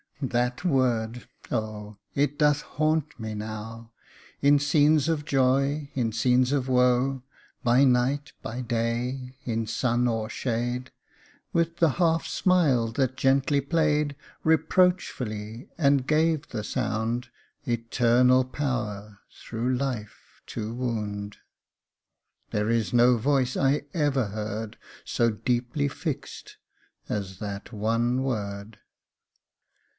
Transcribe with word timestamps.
That 0.19 0.63
word 0.63 1.27
oh! 1.51 1.97
it 2.15 2.37
doth 2.37 2.61
haunt 2.61 3.19
me 3.19 3.33
now, 3.33 3.91
In 4.41 4.57
scenes 4.59 5.07
of 5.07 5.25
joy, 5.25 5.89
in 5.93 6.11
scenes 6.11 6.51
of 6.51 6.67
woe; 6.67 7.23
By 7.63 7.83
night, 7.85 8.31
by 8.43 8.61
day, 8.61 9.37
in 9.45 9.65
sun 9.67 10.07
or 10.07 10.29
shade, 10.29 10.91
With 11.53 11.77
the 11.77 11.93
half 12.01 12.25
smile 12.25 12.87
that 12.93 13.15
gently 13.17 13.61
played 13.61 14.15
Reproachfully, 14.43 15.69
and 15.77 16.05
gave 16.07 16.47
the 16.49 16.63
sound 16.63 17.29
Eternal 17.67 18.43
power 18.43 19.19
thro' 19.31 19.67
life 19.67 20.41
to 20.47 20.73
wound. 20.73 21.37
There 22.51 22.69
is 22.69 22.91
no 22.93 23.17
voice 23.17 23.57
I 23.57 23.83
ever 23.93 24.27
heard, 24.27 24.77
So 25.03 25.29
deeply 25.29 25.87
fix'd 25.87 26.55
as 27.09 27.37
that 27.39 27.71
one 27.71 28.23
word. 28.23 28.29
174 28.29 28.35
THE 28.71 28.71
CARELESS 28.71 28.75
WORD. 28.75 28.79